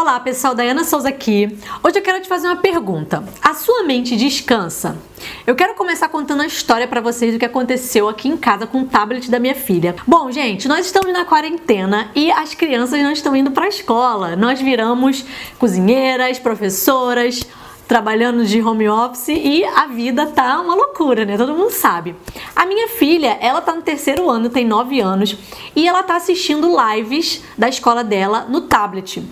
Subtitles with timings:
[0.00, 1.58] Olá pessoal, Dayana Souza aqui.
[1.82, 3.24] Hoje eu quero te fazer uma pergunta.
[3.42, 4.96] A sua mente descansa?
[5.44, 8.82] Eu quero começar contando a história para vocês do que aconteceu aqui em casa com
[8.82, 9.96] o tablet da minha filha.
[10.06, 14.36] Bom, gente, nós estamos na quarentena e as crianças não estão indo para a escola.
[14.36, 15.24] Nós viramos
[15.58, 17.44] cozinheiras, professoras,
[17.88, 21.36] trabalhando de home office e a vida tá uma loucura, né?
[21.36, 22.14] Todo mundo sabe.
[22.54, 25.36] A minha filha, ela tá no terceiro ano, tem 9 anos,
[25.74, 29.26] e ela tá assistindo lives da escola dela no tablet.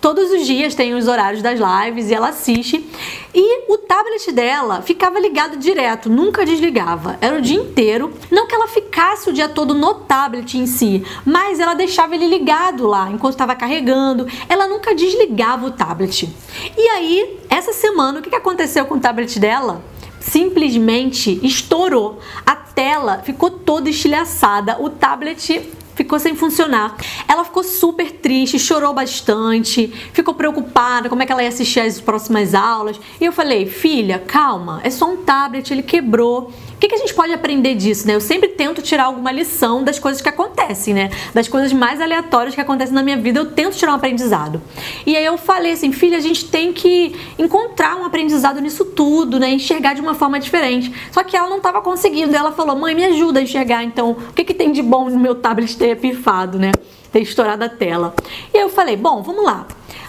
[0.00, 2.88] Todos os dias tem os horários das lives e ela assiste.
[3.34, 7.18] E o tablet dela ficava ligado direto, nunca desligava.
[7.20, 8.12] Era o dia inteiro.
[8.30, 12.28] Não que ela ficasse o dia todo no tablet em si, mas ela deixava ele
[12.28, 14.26] ligado lá enquanto estava carregando.
[14.48, 16.28] Ela nunca desligava o tablet.
[16.76, 19.82] E aí, essa semana, o que aconteceu com o tablet dela?
[20.20, 22.20] Simplesmente estourou.
[22.46, 24.80] A tela ficou toda estilhaçada.
[24.80, 26.96] O tablet ficou sem funcionar.
[27.26, 32.00] Ela ficou super triste, chorou bastante, ficou preocupada como é que ela ia assistir as
[32.00, 33.00] próximas aulas.
[33.20, 36.52] E eu falei, filha, calma, é só um tablet, ele quebrou.
[36.78, 38.14] O que, que, a gente pode aprender disso, né?
[38.14, 41.10] Eu sempre tento tirar alguma lição das coisas que acontecem, né?
[41.34, 44.62] Das coisas mais aleatórias que acontecem na minha vida, eu tento tirar um aprendizado.
[45.04, 49.40] E aí eu falei assim, filha, a gente tem que encontrar um aprendizado nisso tudo,
[49.40, 49.50] né?
[49.50, 50.94] Enxergar de uma forma diferente.
[51.10, 52.36] Só que ela não estava conseguindo.
[52.36, 53.82] Ela falou, mãe, me ajuda a enxergar.
[53.82, 56.70] Então, o que, que tem de bom no meu tablet ter pifado, né?
[57.10, 58.14] Ter estourado a tela.
[58.54, 59.66] E aí eu falei, bom, vamos lá.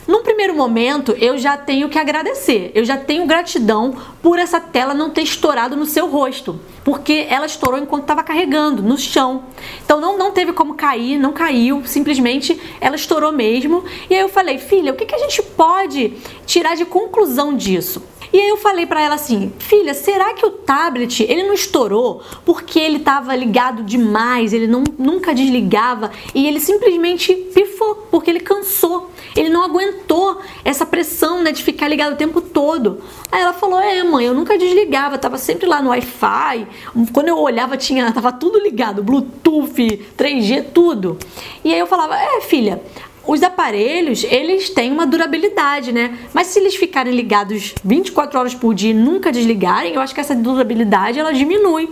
[0.10, 4.92] Num primeiro momento, eu já tenho que agradecer, eu já tenho gratidão por essa tela
[4.92, 9.44] não ter estourado no seu rosto, porque ela estourou enquanto estava carregando no chão.
[9.86, 13.84] Então não, não teve como cair, não caiu, simplesmente ela estourou mesmo.
[14.10, 18.02] E aí eu falei, filha, o que, que a gente pode tirar de conclusão disso?
[18.32, 22.22] E aí eu falei para ela assim, filha, será que o tablet ele não estourou
[22.46, 28.40] porque ele estava ligado demais, ele não, nunca desligava e ele simplesmente pifou porque ele
[28.40, 33.02] cansou, ele não aguentou essa pressão né, de ficar ligado o tempo todo.
[33.31, 36.67] Aí ela falou, é mãe, eu nunca desligava, tava sempre lá no Wi-Fi,
[37.11, 41.17] quando eu olhava tinha, tava tudo ligado, Bluetooth, 3G, tudo.
[41.64, 42.82] E aí eu falava, é filha,
[43.26, 46.20] os aparelhos, eles têm uma durabilidade, né?
[46.33, 50.21] Mas se eles ficarem ligados 24 horas por dia e nunca desligarem, eu acho que
[50.21, 51.89] essa durabilidade ela diminui.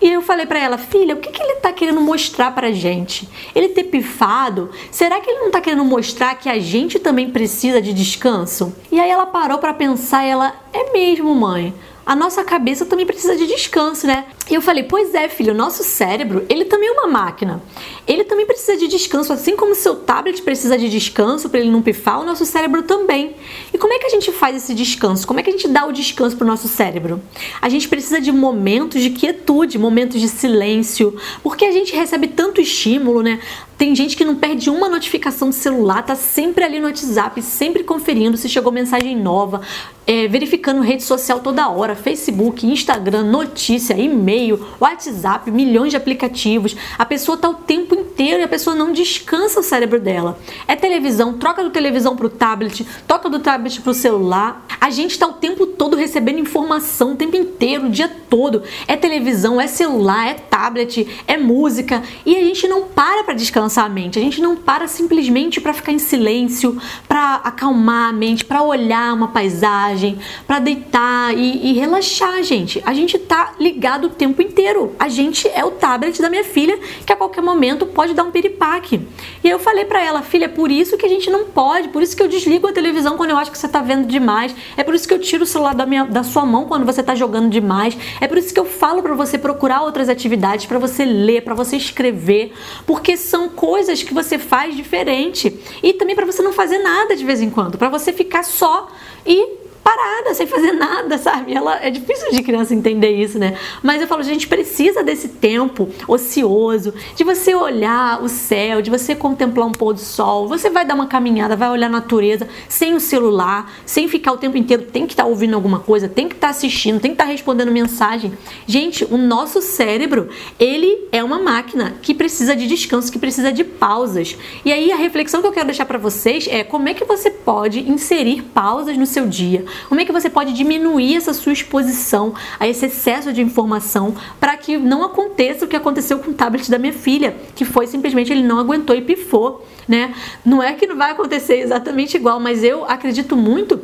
[0.00, 3.28] E eu falei para ela, filha, o que, que ele tá querendo mostrar pra gente?
[3.54, 4.70] Ele ter pifado?
[4.90, 8.74] Será que ele não tá querendo mostrar que a gente também precisa de descanso?
[8.92, 11.74] E aí ela parou para pensar ela, é mesmo, mãe
[12.08, 14.24] a nossa cabeça também precisa de descanso, né?
[14.50, 17.62] E eu falei, pois é, filho, o nosso cérebro, ele também é uma máquina.
[18.06, 21.70] Ele também precisa de descanso, assim como o seu tablet precisa de descanso para ele
[21.70, 23.34] não pifar, o nosso cérebro também.
[23.72, 25.26] E como é que a gente faz esse descanso?
[25.26, 27.20] Como é que a gente dá o descanso para o nosso cérebro?
[27.60, 32.60] A gente precisa de momentos de quietude, momentos de silêncio, porque a gente recebe tanto
[32.60, 33.40] estímulo, né?
[33.78, 37.84] Tem gente que não perde uma notificação do celular, tá sempre ali no WhatsApp, sempre
[37.84, 39.60] conferindo se chegou mensagem nova,
[40.04, 44.37] é, verificando rede social toda hora, Facebook, Instagram, notícia, e-mail,
[44.80, 46.76] WhatsApp, milhões de aplicativos.
[46.98, 50.38] A pessoa tá o tempo inteiro e a pessoa não descansa o cérebro dela.
[50.66, 54.64] É televisão, troca do televisão pro tablet, toca do tablet pro celular.
[54.80, 58.62] A gente tá o tempo todo recebendo informação, o tempo inteiro, o dia todo.
[58.86, 63.86] É televisão, é celular, é tablet, é música e a gente não para para descansar
[63.86, 64.18] a mente.
[64.18, 69.14] A gente não para simplesmente para ficar em silêncio, para acalmar a mente, para olhar
[69.14, 72.82] uma paisagem, para deitar e, e, relaxar, gente.
[72.84, 74.94] A gente tá ligado o tempo inteiro.
[74.98, 78.30] A gente é o tablet da minha filha que a qualquer momento pode dar um
[78.30, 79.00] piripaque.
[79.42, 81.88] E aí eu falei para ela, filha, é por isso que a gente não pode,
[81.88, 84.54] por isso que eu desligo a televisão quando eu acho que você tá vendo demais.
[84.76, 87.02] É por isso que eu tiro o celular da, minha, da sua mão quando você
[87.02, 87.96] tá jogando demais.
[88.20, 91.54] É por isso que eu falo para você procurar outras atividades, para você ler, para
[91.54, 92.52] você escrever,
[92.86, 97.24] porque são coisas que você faz diferente e também para você não fazer nada de
[97.24, 98.88] vez em quando, para você ficar só
[99.26, 99.57] e
[99.88, 101.54] parada, sem fazer nada, sabe?
[101.54, 103.56] Ela é difícil de criança entender isso, né?
[103.82, 108.90] Mas eu falo, a gente precisa desse tempo ocioso, de você olhar o céu, de
[108.90, 110.46] você contemplar um pôr do sol.
[110.46, 114.36] Você vai dar uma caminhada, vai olhar a natureza sem o celular, sem ficar o
[114.36, 117.12] tempo inteiro tem que estar tá ouvindo alguma coisa, tem que estar tá assistindo, tem
[117.12, 118.32] que estar tá respondendo mensagem.
[118.66, 123.64] Gente, o nosso cérebro, ele é uma máquina que precisa de descanso, que precisa de
[123.64, 124.36] pausas.
[124.64, 127.30] E aí a reflexão que eu quero deixar para vocês é como é que você
[127.30, 129.64] pode inserir pausas no seu dia?
[129.88, 134.56] Como é que você pode diminuir essa sua exposição a esse excesso de informação para
[134.56, 138.32] que não aconteça o que aconteceu com o tablet da minha filha, que foi simplesmente
[138.32, 140.14] ele não aguentou e pifou, né?
[140.44, 143.80] Não é que não vai acontecer exatamente igual, mas eu acredito muito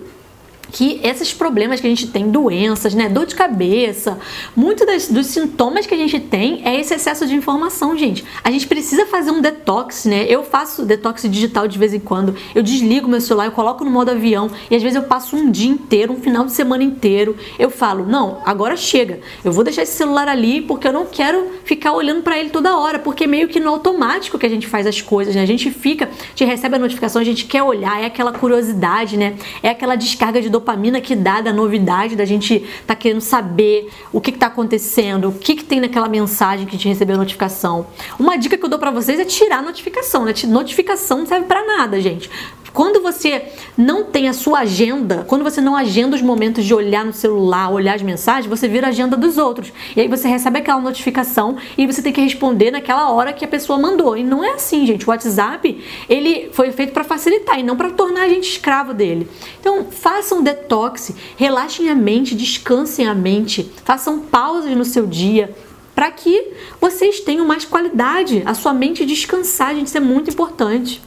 [0.74, 4.18] que esses problemas que a gente tem, doenças, né, dor de cabeça,
[4.56, 8.24] muito das, dos sintomas que a gente tem é esse excesso de informação, gente.
[8.42, 10.26] A gente precisa fazer um detox, né?
[10.28, 12.34] Eu faço detox digital de vez em quando.
[12.52, 15.48] Eu desligo meu celular, eu coloco no modo avião e às vezes eu passo um
[15.48, 17.36] dia inteiro, um final de semana inteiro.
[17.56, 19.20] Eu falo: "Não, agora chega.
[19.44, 22.76] Eu vou deixar esse celular ali porque eu não quero ficar olhando para ele toda
[22.76, 25.42] hora, porque meio que no automático que a gente faz as coisas, né?
[25.42, 29.16] A gente fica, a gente recebe a notificação, a gente quer olhar, é aquela curiosidade,
[29.16, 29.36] né?
[29.62, 30.63] É aquela descarga de dopamina
[31.00, 35.32] que dá da novidade, da gente tá querendo saber o que, que tá acontecendo, o
[35.32, 37.86] que, que tem naquela mensagem que a gente recebeu a notificação.
[38.18, 40.32] Uma dica que eu dou para vocês é tirar a notificação, né?
[40.46, 42.30] Notificação não serve para nada, gente.
[42.74, 47.04] Quando você não tem a sua agenda, quando você não agenda os momentos de olhar
[47.04, 49.72] no celular, olhar as mensagens, você vira a agenda dos outros.
[49.94, 53.48] E aí você recebe aquela notificação e você tem que responder naquela hora que a
[53.48, 54.16] pessoa mandou.
[54.16, 55.06] E não é assim, gente.
[55.06, 59.28] O WhatsApp, ele foi feito para facilitar e não para tornar a gente escravo dele.
[59.60, 65.54] Então, façam detox, relaxem a mente, descansem a mente, façam pausas no seu dia,
[65.94, 66.48] para que
[66.80, 71.00] vocês tenham mais qualidade, a sua mente descansar, gente, isso é muito importante.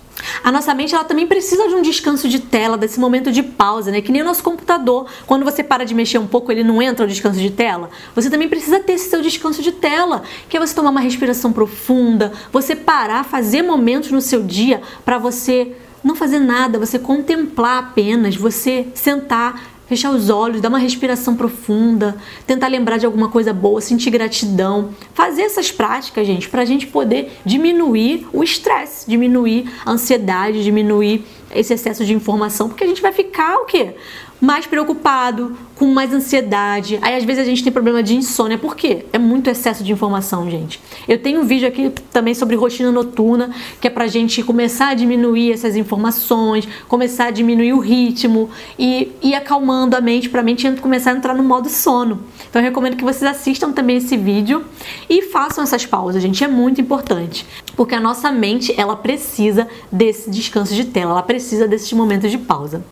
[0.43, 3.91] A nossa mente ela também precisa de um descanso de tela, desse momento de pausa,
[3.91, 4.01] né?
[4.01, 5.07] Que nem o nosso computador.
[5.25, 7.89] Quando você para de mexer um pouco, ele não entra o descanso de tela.
[8.15, 11.51] Você também precisa ter esse seu descanso de tela, que é você tomar uma respiração
[11.51, 17.79] profunda, você parar, fazer momentos no seu dia para você não fazer nada, você contemplar
[17.79, 23.53] apenas, você sentar, fechar os olhos, dar uma respiração profunda, tentar lembrar de alguma coisa
[23.53, 24.89] boa, sentir gratidão.
[25.13, 31.25] Fazer essas práticas, gente, para a gente poder diminuir o estresse, diminuir a ansiedade, diminuir
[31.53, 33.95] esse excesso de informação, porque a gente vai ficar o quê?
[34.39, 36.99] Mais preocupado, com mais ansiedade.
[37.01, 38.57] Aí às vezes a gente tem problema de insônia.
[38.57, 39.05] Por quê?
[39.13, 40.79] É muito excesso de informação, gente.
[41.07, 44.93] Eu tenho um vídeo aqui também sobre rotina noturna, que é pra gente começar a
[44.93, 50.69] diminuir essas informações, começar a diminuir o ritmo e ir acalmando a mente pra mente
[50.81, 52.23] começar a entrar no modo sono.
[52.49, 54.63] Então eu recomendo que vocês assistam também esse vídeo
[55.09, 56.43] e façam essas pausas, gente.
[56.43, 57.45] É muito importante,
[57.75, 62.37] porque a nossa mente, ela precisa desse descanso de tela, ela precisa desses momentos de
[62.37, 62.83] pausa.